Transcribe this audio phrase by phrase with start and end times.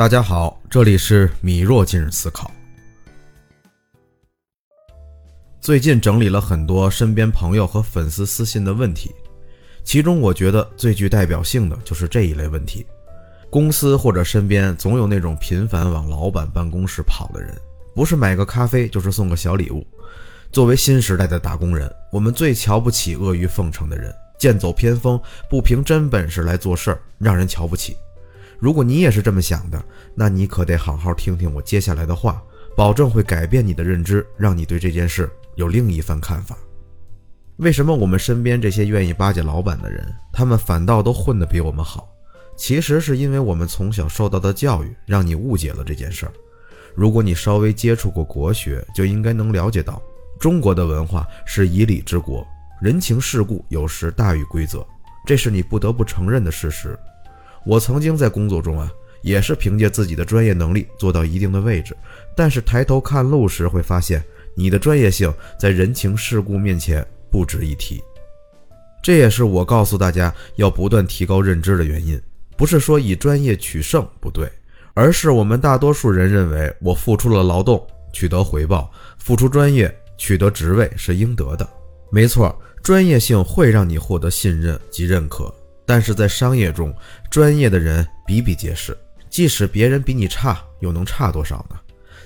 [0.00, 2.50] 大家好，这里是米若今日思考。
[5.60, 9.14] 最近整理了很多身边朋友和粉丝私信的问题，
[9.84, 12.86] 其中我觉得最具代表性的就是这一类问题：
[13.50, 17.54] 公司或者身边总有那种频繁往老板办公室跑的人，
[17.94, 19.86] 不是买个咖啡，就是送个小礼物。
[20.50, 25.20] 作为新时代的打工人，我们最瞧不起阿谀奉承的人，剑走偏锋，
[25.50, 27.94] 不凭真本事来做事儿，让人瞧不起。
[28.60, 29.82] 如果你也是这么想的，
[30.14, 32.42] 那你可得好好听听我接下来的话，
[32.76, 36.56] 保证会改变你的认知，让你对这件事有另一番看法。
[37.56, 42.06] 为什么我们身边这些愿意巴结老板的人，他们反倒都混得比我们好？
[42.56, 46.32] 其实是因为我们从小受到的教育，让你误解了这件事儿。
[46.94, 50.02] 如果你稍微接触过国学，就应该能了解到，
[50.38, 52.46] 中国的文化是以礼治国，
[52.82, 54.86] 人情世故有时大于规则，
[55.26, 56.98] 这是你不得不承认的事实。
[57.64, 58.90] 我曾经在工作中啊，
[59.22, 61.96] 也是凭借自己的专业能力做到一定的位置，
[62.36, 64.22] 但是抬头看路时会发现，
[64.54, 68.02] 你的专业性在人情世故面前不值一提。
[69.02, 72.20] 这也是我告诉大家要不断提高认知的原因。
[72.56, 74.46] 不是说以专业取胜不对，
[74.92, 81.66] 而是我们大多数人认为，我付出了劳动，取得回报，付出专业，取得职位是应得的。
[82.10, 85.50] 没错，专业性会让你获得信任及认可。
[85.90, 86.94] 但是在商业中，
[87.28, 88.96] 专业的人比比皆是，
[89.28, 91.74] 即使别人比你差，又能差多少呢？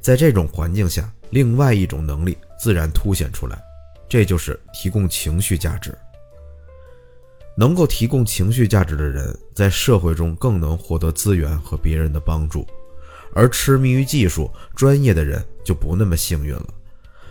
[0.00, 3.62] 在这种环境下，另外一种能力自然凸显出来，
[4.08, 5.94] 这就是提供情绪价值。
[7.54, 12.66] 能够提供情绪价值的人，在社会中更能获得资源和别人的帮助，
[13.34, 16.68] 而痴迷于技术、专业的人就不那么幸运了，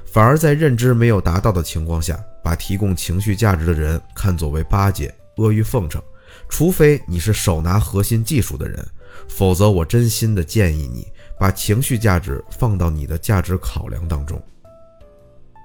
[0.06, 6.00] 反而在认知没有达到的情况下，把提供情绪价值的人看作为巴结、阿谀奉承。
[6.48, 8.86] 除非你是手拿核心技术的人，
[9.28, 11.08] 否则我真心的建议你
[11.40, 14.42] 把情绪价值放到你的价值考量当中。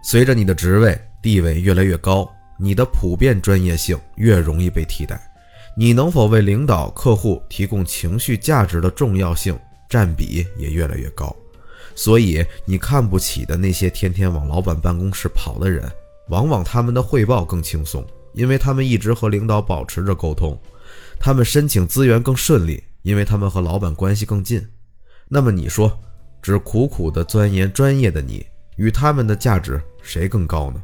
[0.02, 5.20] 随着你的职位地位越来越高，你的普遍专业性越容易被替代，
[5.76, 11.34] 你能否为领导、客户提供情绪价值的重要性占比也越来越高。
[11.96, 15.90] 所以，你看不起的那些天天往老板办公室跑的人，
[16.28, 18.04] 往往他们的汇报更轻松。
[18.34, 20.58] 因为他们一直和领导保持着沟通，
[21.18, 24.66] 他们申请资源更顺利，因为他们和老板关系更近。
[25.28, 25.98] 那么你说，
[26.42, 28.44] 只苦苦的钻研专业的你，
[28.76, 30.82] 与他们的价值谁更高呢？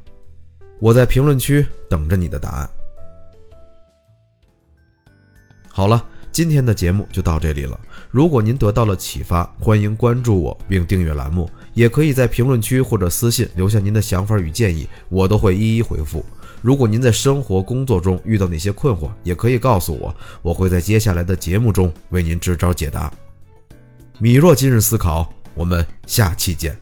[0.80, 2.70] 我在评论区等着你的答案。
[5.68, 7.78] 好了，今天的节目就到这里了。
[8.10, 16.24] 如果您得到了启发，欢迎关注我并订阅栏目，也可以在评论区或者私信留下您的想法与建议，我都会一一回复。
[16.62, 23.10] 如果您在生活工作中遇到哪些困惑，也可以告诉我，我会在接下来的节目中为您支招解答。
[24.18, 26.78] 米若今日思考，我们下期见。